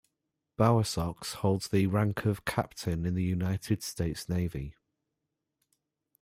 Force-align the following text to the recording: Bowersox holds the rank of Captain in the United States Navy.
Bowersox 0.57 1.31
holds 1.35 1.67
the 1.67 1.85
rank 1.85 2.25
of 2.25 2.43
Captain 2.43 3.05
in 3.05 3.13
the 3.13 3.21
United 3.23 3.83
States 3.83 4.27
Navy. 4.27 4.73